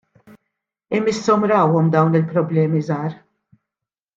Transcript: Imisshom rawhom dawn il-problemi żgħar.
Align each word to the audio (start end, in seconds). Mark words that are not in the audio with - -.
Imisshom 0.99 1.45
rawhom 1.51 1.91
dawn 1.97 2.17
il-problemi 2.21 2.83
żgħar. 2.89 3.15